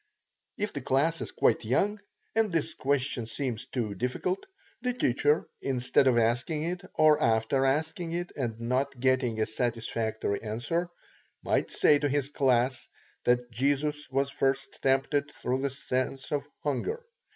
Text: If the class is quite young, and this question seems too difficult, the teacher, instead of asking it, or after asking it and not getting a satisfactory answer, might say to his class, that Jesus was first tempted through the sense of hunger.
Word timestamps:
If 0.57 0.73
the 0.73 0.81
class 0.81 1.21
is 1.21 1.31
quite 1.31 1.63
young, 1.63 1.99
and 2.35 2.51
this 2.51 2.73
question 2.73 3.27
seems 3.27 3.67
too 3.67 3.93
difficult, 3.93 4.39
the 4.81 4.93
teacher, 4.93 5.47
instead 5.61 6.07
of 6.07 6.17
asking 6.17 6.63
it, 6.63 6.81
or 6.95 7.21
after 7.21 7.67
asking 7.67 8.13
it 8.13 8.31
and 8.35 8.59
not 8.59 8.99
getting 8.99 9.39
a 9.39 9.45
satisfactory 9.45 10.41
answer, 10.41 10.89
might 11.43 11.69
say 11.69 11.99
to 11.99 12.09
his 12.09 12.29
class, 12.29 12.89
that 13.25 13.51
Jesus 13.51 14.09
was 14.09 14.31
first 14.31 14.81
tempted 14.81 15.29
through 15.35 15.59
the 15.59 15.69
sense 15.69 16.31
of 16.31 16.47
hunger. 16.63 17.05